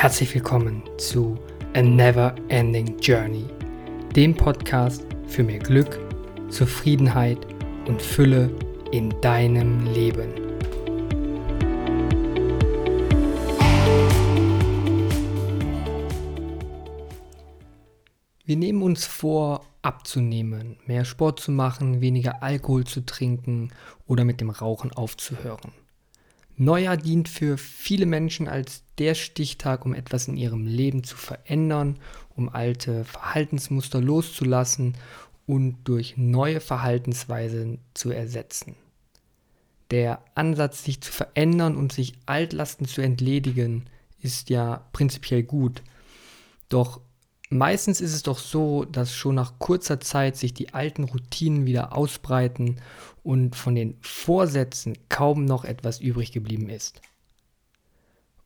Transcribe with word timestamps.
Herzlich 0.00 0.32
willkommen 0.32 0.84
zu 0.96 1.36
A 1.74 1.82
Never 1.82 2.32
Ending 2.50 3.00
Journey, 3.00 3.44
dem 4.14 4.32
Podcast 4.32 5.04
für 5.26 5.42
mehr 5.42 5.58
Glück, 5.58 5.98
Zufriedenheit 6.50 7.44
und 7.88 8.00
Fülle 8.00 8.48
in 8.92 9.12
deinem 9.20 9.84
Leben. 9.86 10.32
Wir 18.44 18.56
nehmen 18.56 18.82
uns 18.82 19.04
vor, 19.04 19.66
abzunehmen, 19.82 20.78
mehr 20.86 21.04
Sport 21.04 21.40
zu 21.40 21.50
machen, 21.50 22.00
weniger 22.00 22.40
Alkohol 22.44 22.84
zu 22.84 23.04
trinken 23.04 23.72
oder 24.06 24.24
mit 24.24 24.40
dem 24.40 24.50
Rauchen 24.50 24.92
aufzuhören. 24.92 25.72
Neujahr 26.58 26.96
dient 26.96 27.28
für 27.28 27.56
viele 27.56 28.04
Menschen 28.04 28.48
als 28.48 28.82
der 28.98 29.14
Stichtag, 29.14 29.86
um 29.86 29.94
etwas 29.94 30.26
in 30.26 30.36
ihrem 30.36 30.66
Leben 30.66 31.04
zu 31.04 31.16
verändern, 31.16 31.98
um 32.34 32.48
alte 32.48 33.04
Verhaltensmuster 33.04 34.00
loszulassen 34.00 34.96
und 35.46 35.76
durch 35.84 36.16
neue 36.16 36.60
Verhaltensweisen 36.60 37.78
zu 37.94 38.10
ersetzen. 38.10 38.74
Der 39.90 40.20
Ansatz, 40.34 40.84
sich 40.84 41.00
zu 41.00 41.12
verändern 41.12 41.76
und 41.76 41.92
sich 41.92 42.14
Altlasten 42.26 42.86
zu 42.86 43.00
entledigen, 43.00 43.86
ist 44.20 44.50
ja 44.50 44.84
prinzipiell 44.92 45.44
gut. 45.44 45.82
Doch 46.68 47.00
meistens 47.50 48.00
ist 48.00 48.14
es 48.14 48.22
doch 48.22 48.38
so, 48.38 48.84
dass 48.84 49.14
schon 49.14 49.34
nach 49.34 49.58
kurzer 49.58 50.00
Zeit 50.00 50.36
sich 50.36 50.54
die 50.54 50.74
alten 50.74 51.04
Routinen 51.04 51.66
wieder 51.66 51.96
ausbreiten 51.96 52.76
und 53.22 53.56
von 53.56 53.74
den 53.74 53.96
Vorsätzen 54.00 54.96
kaum 55.08 55.44
noch 55.44 55.64
etwas 55.64 56.00
übrig 56.00 56.32
geblieben 56.32 56.68
ist. 56.68 57.00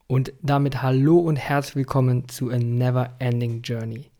Und 0.07 0.33
damit 0.43 0.83
hallo 0.83 1.19
und 1.19 1.37
herzlich 1.37 1.77
willkommen 1.77 2.29
zu 2.29 2.51
A 2.51 2.59
Never 2.59 3.15
Ending 3.19 3.63
Journey. 3.63 4.11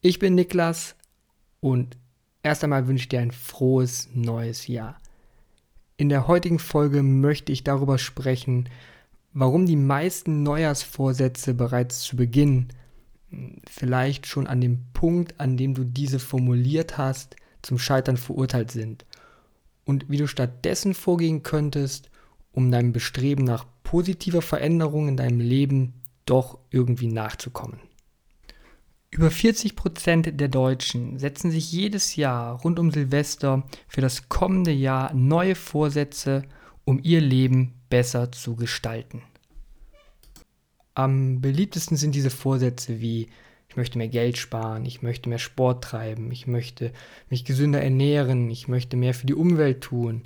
Ich 0.00 0.18
bin 0.18 0.34
Niklas 0.34 0.94
und 1.60 1.96
erst 2.42 2.62
einmal 2.64 2.86
wünsche 2.86 3.02
ich 3.02 3.08
dir 3.08 3.20
ein 3.20 3.32
frohes 3.32 4.08
neues 4.14 4.66
Jahr. 4.66 5.00
In 5.96 6.08
der 6.08 6.26
heutigen 6.26 6.58
Folge 6.58 7.02
möchte 7.02 7.52
ich 7.52 7.64
darüber 7.64 7.98
sprechen, 7.98 8.68
warum 9.32 9.66
die 9.66 9.76
meisten 9.76 10.42
Neujahrsvorsätze 10.42 11.54
bereits 11.54 12.02
zu 12.02 12.16
Beginn 12.16 12.68
vielleicht 13.68 14.26
schon 14.26 14.46
an 14.46 14.60
dem 14.60 14.84
Punkt, 14.92 15.40
an 15.40 15.56
dem 15.56 15.74
du 15.74 15.84
diese 15.84 16.18
formuliert 16.18 16.98
hast, 16.98 17.36
zum 17.62 17.78
Scheitern 17.78 18.16
verurteilt 18.16 18.70
sind 18.70 19.04
und 19.84 20.08
wie 20.08 20.16
du 20.16 20.26
stattdessen 20.26 20.94
vorgehen 20.94 21.42
könntest, 21.42 22.10
um 22.52 22.70
deinem 22.70 22.92
Bestreben 22.92 23.44
nach 23.44 23.66
positiver 23.82 24.42
Veränderung 24.42 25.08
in 25.08 25.16
deinem 25.16 25.40
Leben 25.40 25.94
doch 26.26 26.58
irgendwie 26.70 27.08
nachzukommen. 27.08 27.80
Über 29.10 29.30
40 29.30 29.76
Prozent 29.76 30.40
der 30.40 30.48
Deutschen 30.48 31.18
setzen 31.18 31.50
sich 31.50 31.70
jedes 31.70 32.16
Jahr 32.16 32.60
rund 32.62 32.78
um 32.78 32.90
Silvester 32.90 33.64
für 33.86 34.00
das 34.00 34.30
kommende 34.30 34.72
Jahr 34.72 35.12
neue 35.12 35.54
Vorsätze, 35.54 36.44
um 36.84 36.98
ihr 37.02 37.20
Leben 37.20 37.74
besser 37.90 38.32
zu 38.32 38.56
gestalten. 38.56 39.22
Am 40.94 41.40
beliebtesten 41.40 41.96
sind 41.96 42.14
diese 42.14 42.30
Vorsätze 42.30 43.00
wie 43.00 43.28
ich 43.72 43.76
möchte 43.78 43.96
mehr 43.96 44.08
Geld 44.08 44.36
sparen, 44.36 44.84
ich 44.84 45.00
möchte 45.00 45.30
mehr 45.30 45.38
Sport 45.38 45.82
treiben, 45.82 46.30
ich 46.30 46.46
möchte 46.46 46.92
mich 47.30 47.46
gesünder 47.46 47.80
ernähren, 47.80 48.50
ich 48.50 48.68
möchte 48.68 48.98
mehr 48.98 49.14
für 49.14 49.24
die 49.26 49.34
Umwelt 49.34 49.80
tun, 49.80 50.24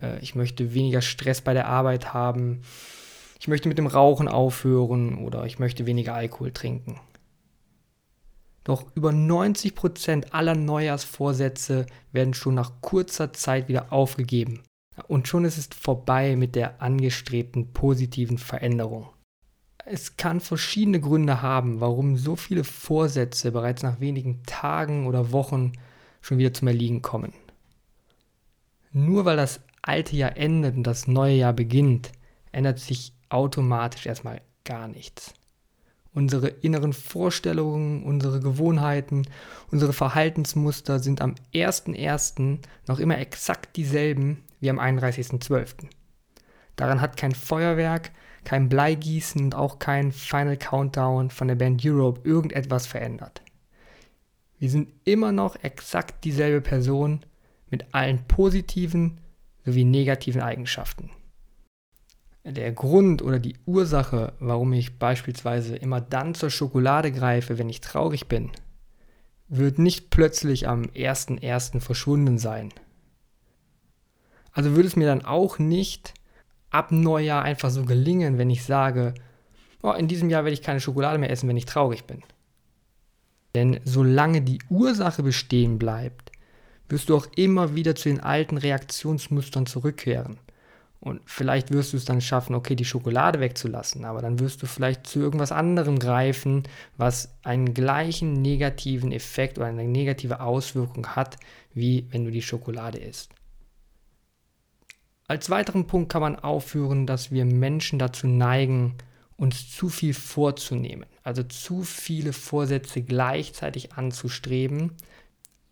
äh, 0.00 0.18
ich 0.20 0.34
möchte 0.34 0.72
weniger 0.72 1.02
Stress 1.02 1.42
bei 1.42 1.52
der 1.52 1.68
Arbeit 1.68 2.14
haben, 2.14 2.62
ich 3.38 3.48
möchte 3.48 3.68
mit 3.68 3.76
dem 3.76 3.86
Rauchen 3.86 4.28
aufhören 4.28 5.18
oder 5.18 5.44
ich 5.44 5.58
möchte 5.58 5.84
weniger 5.84 6.14
Alkohol 6.14 6.52
trinken. 6.52 6.98
Doch 8.64 8.86
über 8.94 9.10
90% 9.10 10.32
aller 10.32 10.54
Neujahrsvorsätze 10.54 11.84
werden 12.12 12.32
schon 12.32 12.54
nach 12.54 12.80
kurzer 12.80 13.34
Zeit 13.34 13.68
wieder 13.68 13.92
aufgegeben. 13.92 14.62
Und 15.06 15.28
schon 15.28 15.44
ist 15.44 15.58
es 15.58 15.68
vorbei 15.78 16.34
mit 16.34 16.54
der 16.54 16.80
angestrebten 16.80 17.74
positiven 17.74 18.38
Veränderung. 18.38 19.10
Es 19.88 20.16
kann 20.16 20.40
verschiedene 20.40 20.98
Gründe 20.98 21.42
haben, 21.42 21.80
warum 21.80 22.16
so 22.16 22.34
viele 22.34 22.64
Vorsätze 22.64 23.52
bereits 23.52 23.84
nach 23.84 24.00
wenigen 24.00 24.42
Tagen 24.42 25.06
oder 25.06 25.30
Wochen 25.30 25.74
schon 26.20 26.38
wieder 26.38 26.52
zum 26.52 26.66
Erliegen 26.66 27.02
kommen. 27.02 27.32
Nur 28.92 29.24
weil 29.24 29.36
das 29.36 29.60
alte 29.82 30.16
Jahr 30.16 30.36
endet 30.36 30.76
und 30.76 30.82
das 30.82 31.06
neue 31.06 31.36
Jahr 31.36 31.52
beginnt, 31.52 32.10
ändert 32.50 32.80
sich 32.80 33.12
automatisch 33.28 34.06
erstmal 34.06 34.40
gar 34.64 34.88
nichts. 34.88 35.34
Unsere 36.12 36.48
inneren 36.48 36.92
Vorstellungen, 36.92 38.02
unsere 38.02 38.40
Gewohnheiten, 38.40 39.28
unsere 39.70 39.92
Verhaltensmuster 39.92 40.98
sind 40.98 41.20
am 41.20 41.36
1.1. 41.54 42.58
noch 42.88 42.98
immer 42.98 43.18
exakt 43.18 43.76
dieselben 43.76 44.42
wie 44.58 44.70
am 44.70 44.80
31.12. 44.80 45.86
Daran 46.76 47.00
hat 47.00 47.16
kein 47.16 47.32
Feuerwerk, 47.32 48.10
kein 48.44 48.68
Bleigießen 48.68 49.42
und 49.42 49.54
auch 49.54 49.78
kein 49.78 50.12
Final 50.12 50.56
Countdown 50.56 51.30
von 51.30 51.48
der 51.48 51.56
Band 51.56 51.84
Europe 51.84 52.20
irgendetwas 52.24 52.86
verändert. 52.86 53.42
Wir 54.58 54.70
sind 54.70 54.90
immer 55.04 55.32
noch 55.32 55.56
exakt 55.62 56.24
dieselbe 56.24 56.60
Person 56.60 57.24
mit 57.70 57.94
allen 57.94 58.24
positiven 58.26 59.18
sowie 59.64 59.84
negativen 59.84 60.40
Eigenschaften. 60.40 61.10
Der 62.44 62.70
Grund 62.72 63.22
oder 63.22 63.40
die 63.40 63.56
Ursache, 63.66 64.32
warum 64.38 64.72
ich 64.72 65.00
beispielsweise 65.00 65.74
immer 65.74 66.00
dann 66.00 66.34
zur 66.34 66.50
Schokolade 66.50 67.10
greife, 67.10 67.58
wenn 67.58 67.68
ich 67.68 67.80
traurig 67.80 68.28
bin, 68.28 68.52
wird 69.48 69.80
nicht 69.80 70.10
plötzlich 70.10 70.68
am 70.68 70.82
1.1. 70.82 71.80
verschwunden 71.80 72.38
sein. 72.38 72.72
Also 74.52 74.76
würde 74.76 74.86
es 74.86 74.96
mir 74.96 75.06
dann 75.06 75.24
auch 75.24 75.58
nicht 75.58 76.14
ab 76.76 76.92
Neujahr 76.92 77.42
einfach 77.42 77.70
so 77.70 77.84
gelingen, 77.84 78.36
wenn 78.36 78.50
ich 78.50 78.64
sage, 78.64 79.14
oh, 79.82 79.92
in 79.92 80.08
diesem 80.08 80.28
Jahr 80.28 80.44
werde 80.44 80.54
ich 80.54 80.62
keine 80.62 80.80
Schokolade 80.80 81.18
mehr 81.18 81.30
essen, 81.30 81.48
wenn 81.48 81.56
ich 81.56 81.64
traurig 81.64 82.04
bin. 82.04 82.22
Denn 83.54 83.80
solange 83.84 84.42
die 84.42 84.58
Ursache 84.68 85.22
bestehen 85.22 85.78
bleibt, 85.78 86.32
wirst 86.88 87.08
du 87.08 87.16
auch 87.16 87.26
immer 87.34 87.74
wieder 87.74 87.94
zu 87.94 88.10
den 88.10 88.20
alten 88.20 88.58
Reaktionsmustern 88.58 89.64
zurückkehren. 89.64 90.36
Und 91.00 91.20
vielleicht 91.24 91.72
wirst 91.72 91.92
du 91.92 91.96
es 91.96 92.04
dann 92.04 92.20
schaffen, 92.20 92.54
okay, 92.54 92.74
die 92.74 92.84
Schokolade 92.84 93.40
wegzulassen, 93.40 94.04
aber 94.04 94.20
dann 94.20 94.38
wirst 94.38 94.62
du 94.62 94.66
vielleicht 94.66 95.06
zu 95.06 95.20
irgendwas 95.20 95.52
anderem 95.52 95.98
greifen, 95.98 96.64
was 96.96 97.34
einen 97.42 97.72
gleichen 97.74 98.34
negativen 98.34 99.12
Effekt 99.12 99.56
oder 99.56 99.68
eine 99.68 99.84
negative 99.84 100.40
Auswirkung 100.40 101.06
hat, 101.08 101.36
wie 101.72 102.06
wenn 102.10 102.24
du 102.24 102.30
die 102.30 102.42
Schokolade 102.42 102.98
isst. 102.98 103.30
Als 105.28 105.50
weiteren 105.50 105.86
Punkt 105.86 106.12
kann 106.12 106.22
man 106.22 106.36
aufführen, 106.36 107.06
dass 107.06 107.32
wir 107.32 107.44
Menschen 107.44 107.98
dazu 107.98 108.28
neigen, 108.28 108.94
uns 109.36 109.70
zu 109.74 109.88
viel 109.88 110.14
vorzunehmen, 110.14 111.06
also 111.22 111.42
zu 111.42 111.82
viele 111.82 112.32
Vorsätze 112.32 113.02
gleichzeitig 113.02 113.92
anzustreben, 113.94 114.92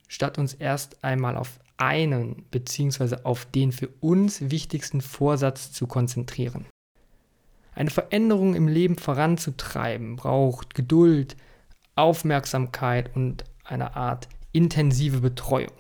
statt 0.09 0.39
uns 0.39 0.55
erst 0.55 1.03
einmal 1.05 1.37
auf 1.37 1.61
einen 1.77 2.45
bzw. 2.51 3.19
auf 3.23 3.47
den 3.47 3.73
für 3.73 3.89
uns 4.01 4.51
wichtigsten 4.51 5.01
Vorsatz 5.01 5.73
zu 5.73 5.87
konzentrieren. 5.87 6.67
Eine 7.75 7.91
Veränderung 7.91 8.55
im 8.55 8.69
Leben 8.69 8.99
voranzutreiben 8.99 10.17
braucht 10.17 10.75
Geduld, 10.75 11.37
Aufmerksamkeit 11.97 13.15
und 13.17 13.45
eine 13.65 13.97
Art 13.97 14.29
intensive 14.53 15.21
Betreuung. 15.21 15.73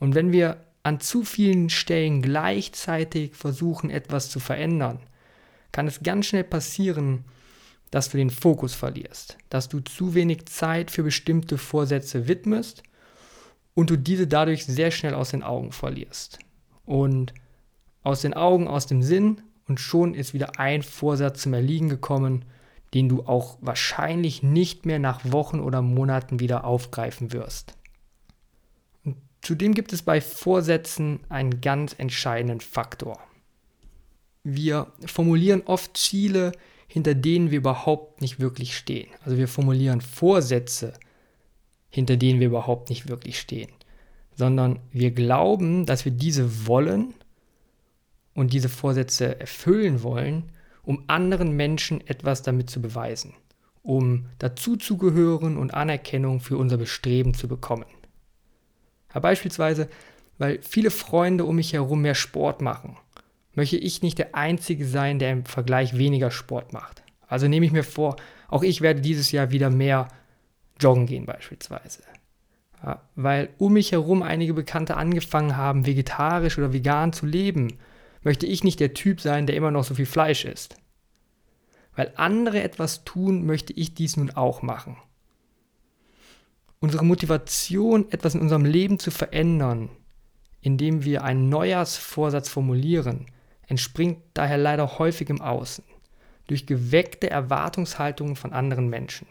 Und 0.00 0.14
wenn 0.14 0.32
wir 0.32 0.56
an 0.82 1.00
zu 1.00 1.24
vielen 1.24 1.70
Stellen 1.70 2.22
gleichzeitig 2.22 3.34
versuchen, 3.34 3.90
etwas 3.90 4.30
zu 4.30 4.40
verändern, 4.40 4.98
kann 5.70 5.86
es 5.86 6.02
ganz 6.02 6.26
schnell 6.26 6.44
passieren, 6.44 7.24
dass 7.90 8.08
du 8.08 8.16
den 8.16 8.30
Fokus 8.30 8.74
verlierst, 8.74 9.36
dass 9.50 9.68
du 9.68 9.80
zu 9.80 10.14
wenig 10.14 10.46
Zeit 10.46 10.90
für 10.90 11.02
bestimmte 11.02 11.58
Vorsätze 11.58 12.26
widmest 12.26 12.82
und 13.74 13.90
du 13.90 13.96
diese 13.96 14.26
dadurch 14.26 14.64
sehr 14.66 14.90
schnell 14.90 15.14
aus 15.14 15.30
den 15.30 15.42
Augen 15.42 15.72
verlierst. 15.72 16.38
Und 16.84 17.32
aus 18.02 18.22
den 18.22 18.34
Augen, 18.34 18.66
aus 18.66 18.86
dem 18.86 19.02
Sinn 19.02 19.42
und 19.68 19.78
schon 19.78 20.14
ist 20.14 20.34
wieder 20.34 20.58
ein 20.58 20.82
Vorsatz 20.82 21.42
zum 21.42 21.54
Erliegen 21.54 21.88
gekommen, 21.88 22.44
den 22.94 23.08
du 23.08 23.22
auch 23.22 23.58
wahrscheinlich 23.60 24.42
nicht 24.42 24.84
mehr 24.84 24.98
nach 24.98 25.20
Wochen 25.30 25.60
oder 25.60 25.80
Monaten 25.80 26.40
wieder 26.40 26.64
aufgreifen 26.64 27.32
wirst. 27.32 27.74
Zudem 29.42 29.74
gibt 29.74 29.92
es 29.92 30.02
bei 30.02 30.20
Vorsätzen 30.20 31.20
einen 31.28 31.60
ganz 31.60 31.94
entscheidenden 31.98 32.60
Faktor. 32.60 33.18
Wir 34.44 34.86
formulieren 35.04 35.62
oft 35.66 35.96
Ziele, 35.96 36.52
hinter 36.86 37.14
denen 37.14 37.50
wir 37.50 37.58
überhaupt 37.58 38.20
nicht 38.20 38.40
wirklich 38.40 38.76
stehen. 38.76 39.08
Also 39.24 39.36
wir 39.36 39.48
formulieren 39.48 40.00
Vorsätze, 40.00 40.94
hinter 41.90 42.16
denen 42.16 42.40
wir 42.40 42.46
überhaupt 42.46 42.88
nicht 42.88 43.08
wirklich 43.08 43.38
stehen, 43.38 43.70
sondern 44.34 44.78
wir 44.90 45.10
glauben, 45.10 45.86
dass 45.86 46.04
wir 46.04 46.12
diese 46.12 46.66
wollen 46.66 47.14
und 48.34 48.52
diese 48.52 48.68
Vorsätze 48.68 49.38
erfüllen 49.38 50.02
wollen 50.02 50.52
um 50.82 51.04
anderen 51.06 51.52
Menschen 51.52 52.06
etwas 52.06 52.42
damit 52.42 52.70
zu 52.70 52.80
beweisen, 52.80 53.34
um 53.82 54.26
dazuzugehören 54.38 55.56
und 55.56 55.74
Anerkennung 55.74 56.40
für 56.40 56.56
unser 56.56 56.76
Bestreben 56.76 57.34
zu 57.34 57.48
bekommen. 57.48 57.86
Ja, 59.14 59.20
beispielsweise, 59.20 59.88
weil 60.38 60.60
viele 60.62 60.90
Freunde 60.90 61.44
um 61.44 61.56
mich 61.56 61.72
herum 61.72 62.02
mehr 62.02 62.14
Sport 62.14 62.62
machen, 62.62 62.96
möchte 63.54 63.76
ich 63.76 64.02
nicht 64.02 64.18
der 64.18 64.34
Einzige 64.34 64.86
sein, 64.86 65.18
der 65.18 65.32
im 65.32 65.44
Vergleich 65.44 65.96
weniger 65.96 66.30
Sport 66.30 66.72
macht. 66.72 67.02
Also 67.26 67.48
nehme 67.48 67.66
ich 67.66 67.72
mir 67.72 67.84
vor, 67.84 68.16
auch 68.48 68.62
ich 68.62 68.80
werde 68.80 69.00
dieses 69.00 69.32
Jahr 69.32 69.50
wieder 69.50 69.70
mehr 69.70 70.08
joggen 70.80 71.06
gehen 71.06 71.26
beispielsweise. 71.26 72.02
Ja, 72.82 73.00
weil 73.14 73.50
um 73.58 73.74
mich 73.74 73.92
herum 73.92 74.22
einige 74.22 74.54
Bekannte 74.54 74.96
angefangen 74.96 75.56
haben, 75.56 75.86
vegetarisch 75.86 76.58
oder 76.58 76.72
vegan 76.72 77.12
zu 77.12 77.26
leben, 77.26 77.78
möchte 78.22 78.46
ich 78.46 78.64
nicht 78.64 78.80
der 78.80 78.94
Typ 78.94 79.20
sein, 79.20 79.46
der 79.46 79.56
immer 79.56 79.70
noch 79.70 79.84
so 79.84 79.94
viel 79.94 80.06
Fleisch 80.06 80.44
isst. 80.44 80.76
Weil 81.94 82.12
andere 82.16 82.62
etwas 82.62 83.04
tun, 83.04 83.46
möchte 83.46 83.72
ich 83.72 83.94
dies 83.94 84.16
nun 84.16 84.30
auch 84.30 84.62
machen. 84.62 84.96
Unsere 86.82 87.04
Motivation, 87.04 88.10
etwas 88.10 88.34
in 88.34 88.40
unserem 88.40 88.64
Leben 88.64 88.98
zu 88.98 89.12
verändern, 89.12 89.88
indem 90.60 91.04
wir 91.04 91.22
einen 91.22 91.48
Neujahrsvorsatz 91.48 92.48
formulieren, 92.48 93.26
entspringt 93.68 94.18
daher 94.34 94.58
leider 94.58 94.98
häufig 94.98 95.30
im 95.30 95.40
Außen, 95.40 95.84
durch 96.48 96.66
geweckte 96.66 97.30
Erwartungshaltungen 97.30 98.34
von 98.34 98.52
anderen 98.52 98.88
Menschen. 98.88 99.28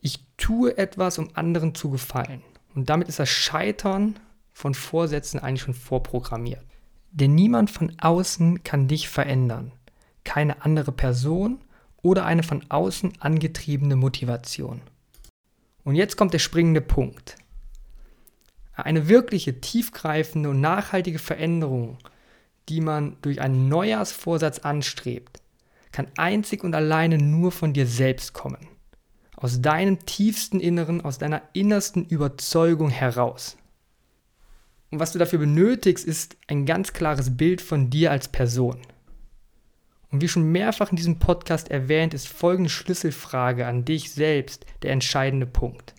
Ich 0.00 0.20
tue 0.36 0.78
etwas, 0.78 1.18
um 1.18 1.30
anderen 1.34 1.74
zu 1.74 1.90
gefallen. 1.90 2.42
Und 2.76 2.88
damit 2.88 3.08
ist 3.08 3.18
das 3.18 3.28
Scheitern 3.28 4.20
von 4.52 4.74
Vorsätzen 4.74 5.40
eigentlich 5.40 5.62
schon 5.62 5.74
vorprogrammiert. 5.74 6.64
Denn 7.10 7.34
niemand 7.34 7.72
von 7.72 7.92
außen 7.98 8.62
kann 8.62 8.86
dich 8.86 9.08
verändern. 9.08 9.72
Keine 10.22 10.62
andere 10.62 10.92
Person 10.92 11.58
oder 12.02 12.24
eine 12.24 12.44
von 12.44 12.64
außen 12.68 13.14
angetriebene 13.20 13.96
Motivation. 13.96 14.80
Und 15.88 15.94
jetzt 15.94 16.18
kommt 16.18 16.34
der 16.34 16.38
springende 16.38 16.82
Punkt. 16.82 17.36
Eine 18.74 19.08
wirkliche, 19.08 19.58
tiefgreifende 19.62 20.50
und 20.50 20.60
nachhaltige 20.60 21.18
Veränderung, 21.18 21.96
die 22.68 22.82
man 22.82 23.16
durch 23.22 23.40
einen 23.40 23.70
Neujahrsvorsatz 23.70 24.58
anstrebt, 24.58 25.40
kann 25.90 26.08
einzig 26.18 26.62
und 26.62 26.74
alleine 26.74 27.16
nur 27.16 27.52
von 27.52 27.72
dir 27.72 27.86
selbst 27.86 28.34
kommen 28.34 28.68
aus 29.34 29.62
deinem 29.62 30.04
tiefsten 30.04 30.60
Inneren, 30.60 31.00
aus 31.00 31.16
deiner 31.16 31.40
innersten 31.54 32.04
Überzeugung 32.04 32.90
heraus. 32.90 33.56
Und 34.90 34.98
was 34.98 35.12
du 35.12 35.18
dafür 35.18 35.38
benötigst, 35.38 36.04
ist 36.04 36.36
ein 36.48 36.66
ganz 36.66 36.92
klares 36.92 37.34
Bild 37.34 37.62
von 37.62 37.88
dir 37.88 38.10
als 38.10 38.28
Person. 38.28 38.82
Und 40.10 40.22
wie 40.22 40.28
schon 40.28 40.50
mehrfach 40.50 40.90
in 40.90 40.96
diesem 40.96 41.18
Podcast 41.18 41.70
erwähnt, 41.70 42.14
ist 42.14 42.28
folgende 42.28 42.70
Schlüsselfrage 42.70 43.66
an 43.66 43.84
dich 43.84 44.12
selbst 44.12 44.64
der 44.82 44.92
entscheidende 44.92 45.46
Punkt. 45.46 45.94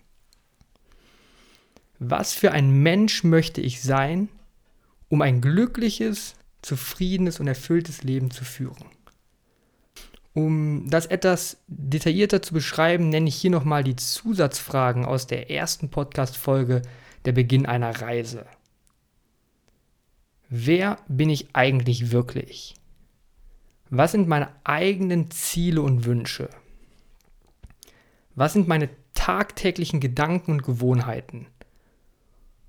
Was 1.98 2.32
für 2.32 2.50
ein 2.52 2.82
Mensch 2.82 3.24
möchte 3.24 3.60
ich 3.60 3.82
sein, 3.82 4.28
um 5.08 5.22
ein 5.22 5.40
glückliches, 5.40 6.34
zufriedenes 6.62 7.40
und 7.40 7.46
erfülltes 7.46 8.02
Leben 8.02 8.30
zu 8.30 8.44
führen? 8.44 8.86
Um 10.32 10.88
das 10.88 11.06
etwas 11.06 11.58
detaillierter 11.66 12.40
zu 12.40 12.54
beschreiben, 12.54 13.08
nenne 13.08 13.28
ich 13.28 13.36
hier 13.36 13.50
nochmal 13.50 13.84
die 13.84 13.96
Zusatzfragen 13.96 15.04
aus 15.04 15.26
der 15.26 15.50
ersten 15.50 15.90
Podcast-Folge 15.90 16.82
Der 17.24 17.32
Beginn 17.32 17.66
einer 17.66 18.00
Reise. 18.00 18.46
Wer 20.48 20.98
bin 21.08 21.30
ich 21.30 21.54
eigentlich 21.54 22.12
wirklich? 22.12 22.79
Was 23.90 24.12
sind 24.12 24.28
meine 24.28 24.48
eigenen 24.62 25.30
Ziele 25.32 25.82
und 25.82 26.04
Wünsche? 26.04 26.48
Was 28.36 28.52
sind 28.52 28.68
meine 28.68 28.88
tagtäglichen 29.14 29.98
Gedanken 29.98 30.52
und 30.52 30.62
Gewohnheiten? 30.62 31.48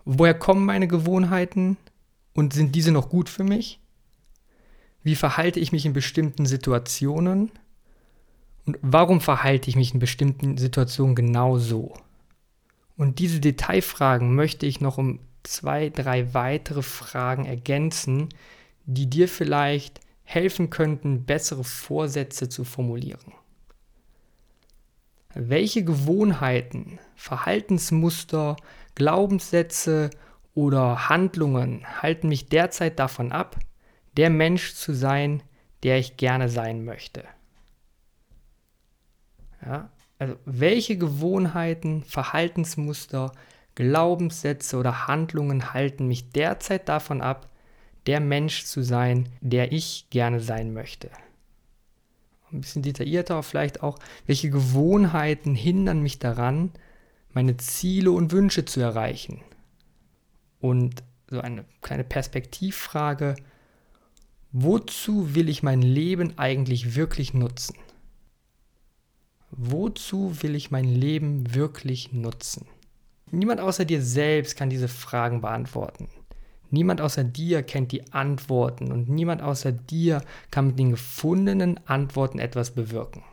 Woher 0.04 0.34
kommen 0.34 0.66
meine 0.66 0.88
Gewohnheiten 0.88 1.78
und 2.34 2.54
sind 2.54 2.74
diese 2.74 2.92
noch 2.92 3.10
gut 3.10 3.30
für 3.30 3.44
mich? 3.44 3.80
Wie 5.04 5.16
verhalte 5.16 5.60
ich 5.60 5.72
mich 5.72 5.86
in 5.86 5.94
bestimmten 5.94 6.48
Situationen? 6.48 7.52
Und 8.66 8.80
warum 8.82 9.22
verhalte 9.22 9.70
ich 9.70 9.76
mich 9.76 9.94
in 9.94 10.00
bestimmten 10.00 10.58
Situationen 10.58 11.16
genau 11.16 11.60
so? 11.60 11.94
Und 12.98 13.20
diese 13.20 13.40
Detailfragen 13.40 14.34
möchte 14.34 14.66
ich 14.66 14.82
noch 14.82 14.98
um 14.98 15.20
zwei, 15.44 15.90
drei 15.90 16.34
weitere 16.34 16.82
Fragen 16.82 17.46
ergänzen, 17.46 18.30
die 18.86 19.10
dir 19.10 19.28
vielleicht 19.28 20.02
helfen 20.34 20.70
könnten, 20.70 21.26
bessere 21.26 21.64
Vorsätze 21.64 22.48
zu 22.48 22.64
formulieren. 22.64 23.34
Welche 25.34 25.84
Gewohnheiten, 25.84 27.00
Verhaltensmuster, 27.16 28.56
Glaubenssätze 28.96 30.10
oder 30.54 31.10
Handlungen 31.10 31.86
halten 32.02 32.30
mich 32.30 32.48
derzeit 32.48 33.00
davon 33.00 33.32
ab, 33.32 33.58
der 34.18 34.30
Mensch 34.30 34.74
zu 34.74 34.94
sein, 34.94 35.44
der 35.84 36.00
ich 36.00 36.18
gerne 36.18 36.50
sein 36.50 36.86
möchte. 36.86 37.24
Ja, 39.66 39.90
also 40.18 40.36
welche 40.46 40.98
Gewohnheiten, 40.98 42.04
Verhaltensmuster, 42.04 43.32
Glaubenssätze 43.76 44.78
oder 44.78 45.08
Handlungen 45.08 45.74
halten 45.74 46.08
mich 46.08 46.32
derzeit 46.32 46.90
davon 46.90 47.22
ab, 47.22 47.51
der 48.08 48.20
Mensch 48.20 48.66
zu 48.66 48.82
sein, 48.82 49.30
der 49.42 49.72
ich 49.72 50.08
gerne 50.10 50.40
sein 50.40 50.74
möchte? 50.74 51.10
Ein 52.52 52.62
bisschen 52.62 52.82
detaillierter 52.82 53.44
vielleicht 53.44 53.82
auch, 53.82 53.98
welche 54.26 54.50
Gewohnheiten 54.50 55.56
hindern 55.56 56.02
mich 56.02 56.20
daran, 56.20 56.72
meine 57.32 57.58
Ziele 57.58 58.12
und 58.12 58.32
Wünsche 58.32 58.66
zu 58.66 58.82
erreichen? 58.82 59.42
Und 60.60 61.04
so 61.30 61.40
eine 61.40 61.66
kleine 61.82 62.04
Perspektivfrage, 62.04 63.36
Wozu 64.54 65.34
will 65.34 65.48
ich 65.48 65.64
mein 65.64 65.82
Leben 65.82 66.38
eigentlich 66.38 66.96
wirklich 66.96 67.34
nutzen? 67.34 67.78
Wozu 69.50 70.44
will 70.44 70.56
ich 70.56 70.72
mein 70.72 70.84
Leben 70.84 71.56
wirklich 71.56 72.12
nutzen? 72.12 72.68
Niemand 73.32 73.62
außer 73.62 73.86
dir 73.86 74.02
selbst 74.02 74.58
kann 74.58 74.70
diese 74.70 74.90
Fragen 74.90 75.40
beantworten. 75.40 76.10
Niemand 76.72 77.02
außer 77.02 77.26
dir 77.26 77.64
kennt 77.64 77.92
die 77.92 78.14
Antworten 78.14 78.94
und 78.94 79.10
niemand 79.10 79.42
außer 79.42 79.74
dir 79.74 80.24
kann 80.52 80.68
mit 80.68 80.80
den 80.80 80.92
gefundenen 80.92 81.80
Antworten 81.86 82.40
etwas 82.40 82.72
bewirken. 82.72 83.24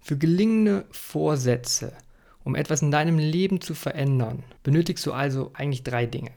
Für 0.00 0.18
gelingende 0.18 0.86
Vorsätze, 0.90 1.92
um 2.42 2.56
etwas 2.56 2.82
in 2.82 2.90
deinem 2.90 3.18
Leben 3.18 3.60
zu 3.60 3.74
verändern, 3.74 4.42
benötigst 4.64 5.06
du 5.06 5.12
also 5.12 5.52
eigentlich 5.54 5.84
drei 5.84 6.06
Dinge. 6.06 6.32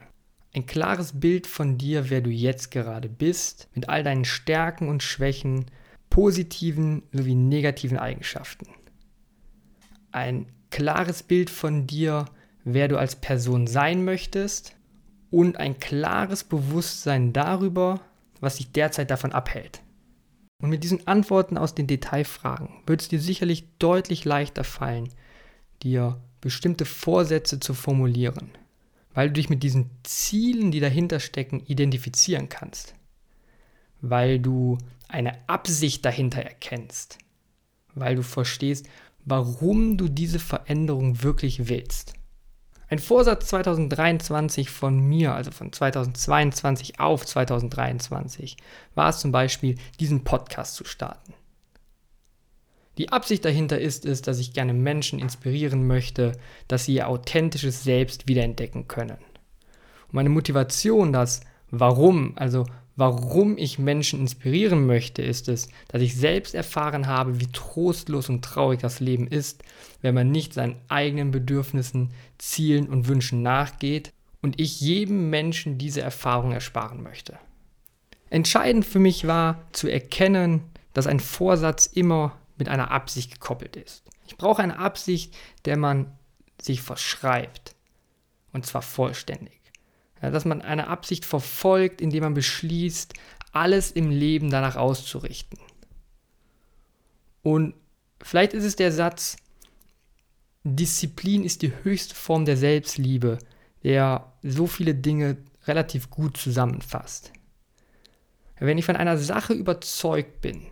Ein 0.54 0.66
klares 0.66 1.18
Bild 1.18 1.48
von 1.48 1.76
dir, 1.76 2.08
wer 2.10 2.20
du 2.20 2.30
jetzt 2.30 2.70
gerade 2.70 3.08
bist, 3.08 3.68
mit 3.74 3.88
all 3.88 4.04
deinen 4.04 4.24
Stärken 4.24 4.88
und 4.88 5.02
Schwächen, 5.02 5.66
positiven 6.08 7.02
sowie 7.10 7.34
negativen 7.34 7.98
Eigenschaften. 7.98 8.68
Ein 10.12 10.46
klares 10.70 11.24
Bild 11.24 11.50
von 11.50 11.88
dir, 11.88 12.26
wer 12.62 12.86
du 12.86 12.96
als 12.96 13.16
Person 13.16 13.66
sein 13.66 14.04
möchtest 14.04 14.76
und 15.34 15.56
ein 15.58 15.78
klares 15.78 16.44
Bewusstsein 16.44 17.32
darüber, 17.32 18.00
was 18.40 18.56
dich 18.56 18.72
derzeit 18.72 19.10
davon 19.10 19.32
abhält. 19.32 19.82
Und 20.62 20.70
mit 20.70 20.84
diesen 20.84 21.06
Antworten 21.06 21.58
aus 21.58 21.74
den 21.74 21.86
Detailfragen 21.86 22.68
wird 22.86 23.02
es 23.02 23.08
dir 23.08 23.20
sicherlich 23.20 23.64
deutlich 23.78 24.24
leichter 24.24 24.64
fallen, 24.64 25.08
dir 25.82 26.20
bestimmte 26.40 26.84
Vorsätze 26.84 27.60
zu 27.60 27.74
formulieren 27.74 28.52
weil 29.14 29.28
du 29.28 29.34
dich 29.34 29.48
mit 29.48 29.62
diesen 29.62 29.90
Zielen, 30.02 30.72
die 30.72 30.80
dahinter 30.80 31.20
stecken, 31.20 31.60
identifizieren 31.60 32.48
kannst. 32.48 32.94
Weil 34.00 34.40
du 34.40 34.76
eine 35.08 35.48
Absicht 35.48 36.04
dahinter 36.04 36.42
erkennst. 36.42 37.18
Weil 37.94 38.16
du 38.16 38.22
verstehst, 38.22 38.86
warum 39.24 39.96
du 39.96 40.08
diese 40.08 40.40
Veränderung 40.40 41.22
wirklich 41.22 41.68
willst. 41.68 42.14
Ein 42.94 43.00
Vorsatz 43.00 43.48
2023 43.48 44.70
von 44.70 45.00
mir, 45.00 45.34
also 45.34 45.50
von 45.50 45.72
2022 45.72 47.00
auf 47.00 47.26
2023, 47.26 48.56
war 48.94 49.08
es 49.08 49.18
zum 49.18 49.32
Beispiel, 49.32 49.74
diesen 49.98 50.22
Podcast 50.22 50.76
zu 50.76 50.84
starten. 50.84 51.34
Die 52.96 53.08
Absicht 53.08 53.44
dahinter 53.44 53.80
ist 53.80 54.06
es, 54.06 54.22
dass 54.22 54.38
ich 54.38 54.52
gerne 54.52 54.74
Menschen 54.74 55.18
inspirieren 55.18 55.88
möchte, 55.88 56.38
dass 56.68 56.84
sie 56.84 56.94
ihr 56.94 57.08
authentisches 57.08 57.82
Selbst 57.82 58.28
wiederentdecken 58.28 58.86
können. 58.86 59.18
Und 60.06 60.12
meine 60.12 60.28
Motivation, 60.28 61.12
das 61.12 61.40
Warum, 61.72 62.34
also 62.36 62.64
warum 62.96 63.58
ich 63.58 63.78
Menschen 63.78 64.20
inspirieren 64.20 64.86
möchte, 64.86 65.22
ist 65.22 65.48
es, 65.48 65.68
dass 65.88 66.02
ich 66.02 66.16
selbst 66.16 66.54
erfahren 66.54 67.06
habe, 67.06 67.40
wie 67.40 67.50
trostlos 67.52 68.28
und 68.28 68.44
traurig 68.44 68.80
das 68.80 69.00
Leben 69.00 69.26
ist, 69.26 69.62
wenn 70.02 70.14
man 70.14 70.30
nicht 70.30 70.54
seinen 70.54 70.76
eigenen 70.88 71.30
Bedürfnissen, 71.30 72.12
Zielen 72.38 72.88
und 72.88 73.08
Wünschen 73.08 73.42
nachgeht 73.42 74.12
und 74.42 74.60
ich 74.60 74.80
jedem 74.80 75.30
Menschen 75.30 75.78
diese 75.78 76.02
Erfahrung 76.02 76.52
ersparen 76.52 77.02
möchte. 77.02 77.38
Entscheidend 78.30 78.84
für 78.84 78.98
mich 78.98 79.26
war 79.26 79.62
zu 79.72 79.88
erkennen, 79.88 80.62
dass 80.92 81.06
ein 81.06 81.20
Vorsatz 81.20 81.86
immer 81.86 82.36
mit 82.56 82.68
einer 82.68 82.90
Absicht 82.90 83.32
gekoppelt 83.32 83.76
ist. 83.76 84.04
Ich 84.26 84.36
brauche 84.36 84.62
eine 84.62 84.78
Absicht, 84.78 85.34
der 85.64 85.76
man 85.76 86.12
sich 86.60 86.82
verschreibt. 86.82 87.74
Und 88.52 88.66
zwar 88.66 88.82
vollständig. 88.82 89.60
Ja, 90.24 90.30
dass 90.30 90.46
man 90.46 90.62
eine 90.62 90.86
Absicht 90.86 91.26
verfolgt, 91.26 92.00
indem 92.00 92.22
man 92.22 92.32
beschließt, 92.32 93.12
alles 93.52 93.90
im 93.90 94.08
Leben 94.08 94.48
danach 94.48 94.74
auszurichten. 94.74 95.58
Und 97.42 97.74
vielleicht 98.22 98.54
ist 98.54 98.64
es 98.64 98.74
der 98.74 98.90
Satz, 98.90 99.36
Disziplin 100.62 101.44
ist 101.44 101.60
die 101.60 101.74
höchste 101.82 102.14
Form 102.14 102.46
der 102.46 102.56
Selbstliebe, 102.56 103.38
der 103.82 104.32
so 104.42 104.66
viele 104.66 104.94
Dinge 104.94 105.36
relativ 105.66 106.08
gut 106.08 106.38
zusammenfasst. 106.38 107.30
Wenn 108.58 108.78
ich 108.78 108.86
von 108.86 108.96
einer 108.96 109.18
Sache 109.18 109.52
überzeugt 109.52 110.40
bin, 110.40 110.62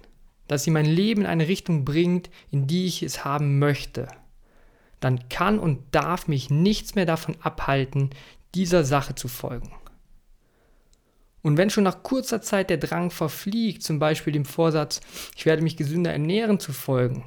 dass 0.49 0.65
sie 0.65 0.71
mein 0.71 0.87
Leben 0.87 1.21
in 1.21 1.27
eine 1.27 1.47
Richtung 1.47 1.85
bringt, 1.85 2.31
in 2.51 2.67
die 2.67 2.87
ich 2.87 3.03
es 3.03 3.23
haben 3.23 3.59
möchte, 3.59 4.09
dann 5.01 5.29
kann 5.29 5.59
und 5.59 5.95
darf 5.95 6.27
mich 6.27 6.49
nichts 6.49 6.95
mehr 6.95 7.05
davon 7.05 7.37
abhalten, 7.43 8.09
dieser 8.55 8.85
Sache 8.85 9.15
zu 9.15 9.29
folgen. 9.29 9.73
Und 11.43 11.57
wenn 11.57 11.71
schon 11.71 11.85
nach 11.85 12.03
kurzer 12.03 12.41
Zeit 12.41 12.71
der 12.71 12.77
Drang 12.77 13.11
verfliegt, 13.11 13.83
zum 13.83 13.99
Beispiel 13.99 14.33
dem 14.33 14.45
Vorsatz, 14.45 15.01
ich 15.37 15.45
werde 15.45 15.63
mich 15.63 15.77
gesünder 15.77 16.13
ernähren 16.13 16.61
zu 16.61 16.73
folgen, 16.73 17.25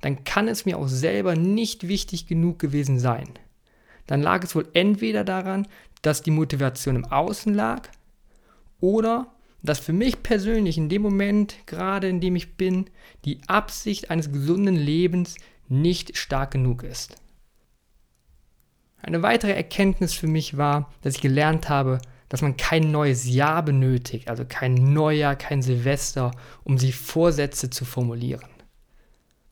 dann 0.00 0.24
kann 0.24 0.48
es 0.48 0.64
mir 0.64 0.78
auch 0.78 0.88
selber 0.88 1.36
nicht 1.36 1.86
wichtig 1.86 2.26
genug 2.26 2.58
gewesen 2.58 2.98
sein. 2.98 3.28
Dann 4.06 4.22
lag 4.22 4.42
es 4.42 4.54
wohl 4.54 4.68
entweder 4.72 5.22
daran, 5.22 5.68
dass 6.02 6.22
die 6.22 6.30
Motivation 6.30 6.96
im 6.96 7.04
Außen 7.04 7.52
lag 7.52 7.88
oder 8.80 9.32
dass 9.62 9.80
für 9.80 9.92
mich 9.92 10.22
persönlich 10.22 10.78
in 10.78 10.88
dem 10.88 11.02
Moment, 11.02 11.56
gerade 11.66 12.08
in 12.08 12.20
dem 12.20 12.36
ich 12.36 12.56
bin, 12.56 12.88
die 13.24 13.40
Absicht 13.48 14.10
eines 14.10 14.32
gesunden 14.32 14.76
Lebens 14.76 15.36
nicht 15.68 16.16
stark 16.16 16.52
genug 16.52 16.84
ist. 16.84 17.16
Eine 19.00 19.22
weitere 19.22 19.52
Erkenntnis 19.52 20.14
für 20.14 20.26
mich 20.26 20.56
war, 20.56 20.92
dass 21.02 21.16
ich 21.16 21.20
gelernt 21.20 21.68
habe, 21.68 22.00
dass 22.28 22.42
man 22.42 22.56
kein 22.56 22.90
neues 22.90 23.28
Jahr 23.28 23.62
benötigt, 23.62 24.28
also 24.28 24.44
kein 24.46 24.74
Neujahr, 24.74 25.36
kein 25.36 25.62
Silvester, 25.62 26.32
um 26.64 26.78
sich 26.78 26.94
Vorsätze 26.94 27.70
zu 27.70 27.84
formulieren. 27.84 28.48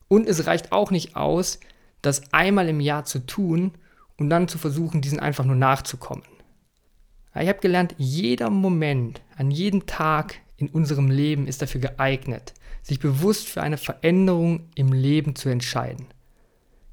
Und 0.09 0.29
es 0.29 0.47
reicht 0.47 0.73
auch 0.73 0.91
nicht 0.91 1.17
aus, 1.17 1.59
das 2.03 2.33
einmal 2.33 2.69
im 2.69 2.81
Jahr 2.81 3.05
zu 3.05 3.21
tun 3.21 3.73
und 4.19 4.31
dann 4.31 4.49
zu 4.49 4.59
versuchen, 4.59 5.01
diesen 5.01 5.21
einfach 5.21 5.45
nur 5.45 5.57
nachzukommen. 5.57 6.25
Ich 7.35 7.49
habe 7.49 7.61
gelernt, 7.61 7.95
jeder 7.99 8.49
Moment, 8.51 9.21
an 9.37 9.51
jedem 9.51 9.87
Tag 9.87 10.37
in 10.57 10.69
unserem 10.69 11.11
Leben 11.11 11.47
ist 11.47 11.61
dafür 11.61 11.83
geeignet, 11.83 12.55
sich 12.83 12.99
bewusst 12.99 13.49
für 13.49 13.63
eine 13.63 13.77
Veränderung 13.77 14.69
im 14.75 14.93
Leben 14.93 15.37
zu 15.37 15.49
entscheiden. 15.51 16.07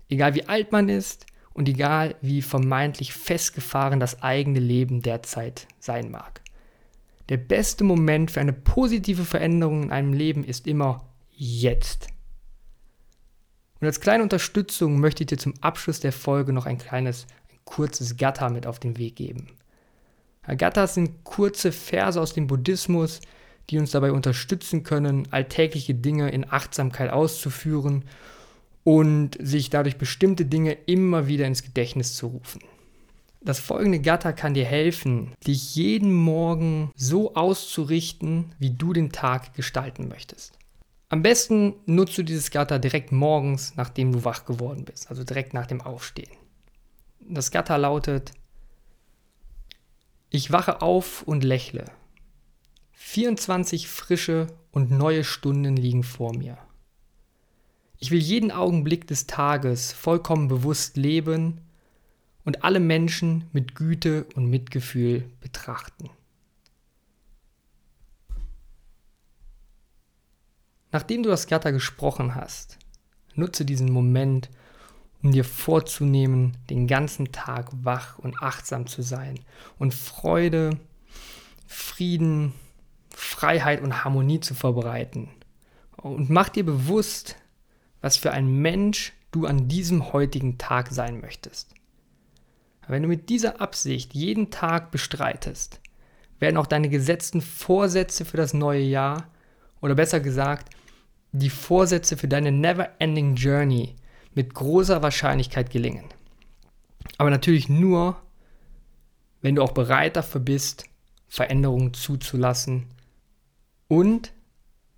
Egal 0.10 0.36
wie 0.36 0.48
alt 0.48 0.72
man 0.72 0.90
ist 0.90 1.26
und 1.54 1.70
egal 1.70 2.16
wie 2.22 2.42
vermeintlich 2.42 3.14
festgefahren 3.14 4.00
das 4.00 4.22
eigene 4.22 4.60
Leben 4.60 5.02
derzeit 5.02 5.68
sein 5.80 6.12
mag. 6.12 6.42
Der 7.30 7.38
beste 7.38 7.84
Moment 7.84 8.32
für 8.32 8.42
eine 8.42 8.54
positive 8.54 9.24
Veränderung 9.24 9.84
in 9.84 9.92
einem 9.92 10.14
Leben 10.14 10.44
ist 10.44 10.68
immer 10.68 11.08
jetzt. 11.32 12.08
Und 13.80 13.88
als 13.88 14.02
kleine 14.02 14.24
Unterstützung 14.24 15.00
möchte 15.00 15.24
ich 15.24 15.28
dir 15.28 15.38
zum 15.38 15.54
Abschluss 15.62 16.00
der 16.00 16.14
Folge 16.14 16.54
noch 16.54 16.66
ein 16.66 16.78
kleines, 16.78 17.28
ein 17.52 17.60
kurzes 17.66 18.18
Gatter 18.18 18.50
mit 18.50 18.66
auf 18.66 18.80
den 18.80 18.98
Weg 18.98 19.16
geben. 19.16 19.48
Agattas 20.44 20.96
sind 20.96 21.24
kurze 21.24 21.72
Verse 21.72 22.20
aus 22.20 22.34
dem 22.34 22.48
Buddhismus, 22.48 23.22
die 23.70 23.78
uns 23.78 23.92
dabei 23.92 24.12
unterstützen 24.12 24.84
können, 24.84 25.28
alltägliche 25.32 25.96
Dinge 25.96 26.30
in 26.30 26.50
Achtsamkeit 26.50 27.12
auszuführen 27.12 28.04
und 28.84 29.38
sich 29.40 29.70
dadurch 29.70 29.98
bestimmte 29.98 30.46
Dinge 30.46 30.74
immer 30.86 31.28
wieder 31.28 31.48
ins 31.48 31.64
Gedächtnis 31.64 32.16
zu 32.16 32.28
rufen. 32.28 32.62
Das 33.42 33.60
folgende 33.60 34.00
Gatter 34.00 34.32
kann 34.32 34.54
dir 34.54 34.66
helfen, 34.66 35.34
dich 35.46 35.76
jeden 35.76 36.14
Morgen 36.14 36.92
so 36.96 37.36
auszurichten, 37.36 38.54
wie 38.58 38.70
du 38.70 38.94
den 38.94 39.12
Tag 39.12 39.54
gestalten 39.54 40.08
möchtest. 40.08 40.58
Am 41.10 41.22
besten 41.22 41.76
nutzt 41.86 42.18
du 42.18 42.24
dieses 42.24 42.52
Gatter 42.52 42.80
direkt 42.80 43.12
morgens, 43.12 43.76
nachdem 43.76 44.14
du 44.14 44.24
wach 44.24 44.46
geworden 44.46 44.86
bist, 44.86 45.10
also 45.10 45.24
direkt 45.24 45.54
nach 45.54 45.68
dem 45.68 45.82
Aufstehen. 45.82 46.32
Das 47.20 47.52
Gatter 47.52 47.78
lautet, 47.78 48.32
ich 50.30 50.52
wache 50.52 50.82
auf 50.82 51.22
und 51.24 51.44
lächle. 51.44 51.86
24 52.94 53.88
frische 53.88 54.48
und 54.72 54.90
neue 54.90 55.24
Stunden 55.24 55.76
liegen 55.76 56.04
vor 56.04 56.36
mir. 56.36 56.58
Ich 58.04 58.12
will 58.12 58.20
jeden 58.20 58.52
Augenblick 58.52 59.08
des 59.08 59.28
Tages 59.28 59.94
vollkommen 59.94 60.50
bewusst 60.50 60.98
leben 60.98 61.62
und 62.44 62.66
alle 62.66 62.82
Menschen 62.82 63.46
mit 63.54 63.76
Güte 63.76 64.26
und 64.36 64.50
Mitgefühl 64.50 65.24
betrachten. 65.40 66.10
Nachdem 70.92 71.24
du 71.24 71.30
das 71.30 71.48
Gatter 71.48 71.72
gesprochen 71.72 72.36
hast, 72.36 72.78
nutze 73.36 73.64
diesen 73.64 73.90
Moment, 73.90 74.50
um 75.22 75.32
dir 75.32 75.46
vorzunehmen, 75.46 76.58
den 76.70 76.88
ganzen 76.88 77.32
Tag 77.32 77.70
wach 77.72 78.20
und 78.20 78.36
achtsam 78.44 78.86
zu 78.86 79.02
sein 79.02 79.40
und 79.80 79.94
Freude, 79.94 80.78
Frieden, 81.68 82.54
Freiheit 83.12 83.82
und 83.82 84.04
Harmonie 84.04 84.42
zu 84.42 84.56
verbreiten. 84.56 85.30
Und 85.96 86.30
mach 86.30 86.50
dir 86.50 86.66
bewusst, 86.66 87.38
was 88.04 88.18
für 88.18 88.32
ein 88.32 88.48
Mensch 88.62 89.14
du 89.32 89.48
an 89.48 89.70
diesem 89.70 90.12
heutigen 90.12 90.58
Tag 90.58 90.92
sein 90.92 91.22
möchtest. 91.22 91.74
Wenn 92.86 93.02
du 93.02 93.08
mit 93.08 93.30
dieser 93.30 93.62
Absicht 93.62 94.14
jeden 94.14 94.52
Tag 94.52 94.92
bestreitest, 94.92 95.80
werden 96.38 96.58
auch 96.58 96.68
deine 96.68 96.90
gesetzten 96.90 97.40
Vorsätze 97.40 98.26
für 98.26 98.36
das 98.36 98.54
neue 98.54 98.82
Jahr 98.82 99.30
oder 99.80 99.96
besser 99.96 100.20
gesagt, 100.20 100.76
die 101.32 101.50
Vorsätze 101.50 102.18
für 102.18 102.28
deine 102.28 102.52
Never-Ending 102.52 103.36
Journey 103.36 103.96
mit 104.36 104.54
großer 104.54 105.02
Wahrscheinlichkeit 105.02 105.70
gelingen. 105.70 106.10
Aber 107.18 107.30
natürlich 107.30 107.70
nur, 107.70 108.18
wenn 109.42 109.56
du 109.56 109.64
auch 109.64 109.72
bereit 109.72 110.18
dafür 110.18 110.42
bist, 110.42 110.84
Veränderungen 111.30 111.94
zuzulassen 111.94 112.88
und 113.88 114.34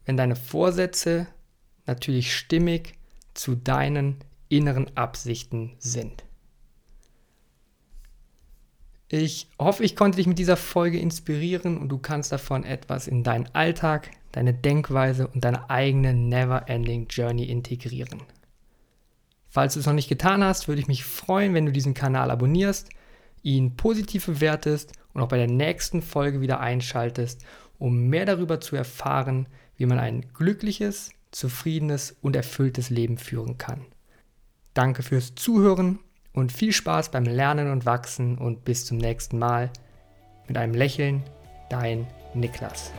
wenn 0.06 0.18
deine 0.18 0.36
Vorsätze 0.36 1.28
natürlich 1.86 2.36
stimmig 2.36 2.94
zu 3.34 3.56
deinen 3.56 4.18
inneren 4.50 4.96
Absichten 4.96 5.75
sind. 5.80 6.24
Ich 9.08 9.48
hoffe, 9.60 9.84
ich 9.84 9.96
konnte 9.96 10.18
dich 10.18 10.27
mit 10.27 10.39
dieser 10.39 10.58
Folge 10.58 11.00
inspirieren 11.00 11.77
und 11.77 11.89
du 11.89 12.00
kannst 12.00 12.32
davon 12.32 12.63
etwas 12.63 13.08
in 13.08 13.24
deinen 13.24 13.48
Alltag, 13.54 14.10
deine 14.32 14.54
Denkweise 14.54 15.27
und 15.27 15.46
deine 15.46 15.70
eigene 15.70 16.13
Never-Ending 16.13 17.08
Journey 17.10 17.46
integrieren. 17.46 18.24
Falls 19.48 19.75
du 19.75 19.80
es 19.80 19.86
noch 19.86 19.94
nicht 19.94 20.10
getan 20.10 20.44
hast, 20.44 20.68
würde 20.68 20.82
ich 20.82 20.88
mich 20.88 21.06
freuen, 21.06 21.54
wenn 21.54 21.65
du 21.65 21.72
diesen 21.72 21.94
Kanal 21.94 22.32
abonnierst, 22.32 22.89
ihn 23.44 23.77
positiv 23.77 24.25
bewertest 24.25 24.92
und 25.13 25.22
auch 25.22 25.30
bei 25.30 25.38
der 25.38 25.48
nächsten 25.48 26.01
Folge 26.01 26.42
wieder 26.42 26.60
einschaltest, 26.60 27.46
um 27.77 28.08
mehr 28.08 28.25
darüber 28.25 28.60
zu 28.60 28.75
erfahren, 28.75 29.48
wie 29.77 29.86
man 29.86 30.00
ein 30.00 30.25
glückliches, 30.34 31.12
zufriedenes 31.36 32.15
und 32.22 32.36
erfülltes 32.36 32.89
Leben 32.89 33.18
führen 33.18 33.58
kann. 33.58 33.86
Danke 34.74 35.04
fürs 35.04 35.36
Zuhören 35.36 36.00
und 36.34 36.51
viel 36.51 36.72
Spaß 36.72 37.12
beim 37.12 37.25
Lernen 37.25 37.72
und 37.72 37.86
Wachsen 37.86 38.38
und 38.38 38.63
bis 38.63 38.86
zum 38.86 38.98
nächsten 38.98 39.38
Mal. 39.38 39.70
Mit 40.48 40.58
einem 40.58 40.74
Lächeln, 40.74 41.24
dein 41.70 42.08
Niklas. 42.34 42.92